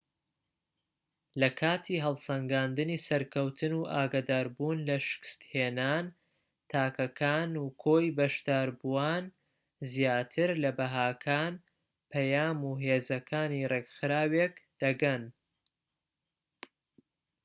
[1.41, 6.05] لە کاتی هەڵسەنگاندنی سەرکەوتن و ئاگادار بوون لە شکستهێنان
[6.71, 9.23] تاکەکان و کۆی بەشداربووان
[9.91, 11.53] زیاتر لە بەهاکان
[12.11, 15.23] پەیام و هێزەکانی ڕێکخراوێک دەگەن